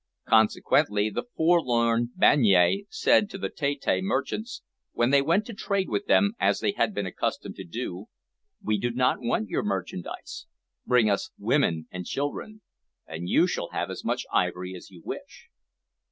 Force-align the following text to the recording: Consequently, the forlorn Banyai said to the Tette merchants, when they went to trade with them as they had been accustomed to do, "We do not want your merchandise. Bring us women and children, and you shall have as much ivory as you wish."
Consequently, 0.27 1.11
the 1.11 1.25
forlorn 1.37 2.09
Banyai 2.15 2.85
said 2.89 3.29
to 3.29 3.37
the 3.37 3.49
Tette 3.49 4.01
merchants, 4.01 4.63
when 4.93 5.11
they 5.11 5.21
went 5.21 5.45
to 5.45 5.53
trade 5.53 5.89
with 5.89 6.07
them 6.07 6.33
as 6.39 6.59
they 6.59 6.71
had 6.71 6.95
been 6.95 7.05
accustomed 7.05 7.53
to 7.57 7.63
do, 7.63 8.05
"We 8.63 8.79
do 8.79 8.89
not 8.89 9.21
want 9.21 9.49
your 9.49 9.61
merchandise. 9.61 10.47
Bring 10.87 11.07
us 11.07 11.29
women 11.37 11.87
and 11.91 12.03
children, 12.07 12.61
and 13.05 13.29
you 13.29 13.45
shall 13.45 13.69
have 13.73 13.91
as 13.91 14.03
much 14.03 14.25
ivory 14.33 14.73
as 14.73 14.89
you 14.89 15.03
wish." 15.05 15.49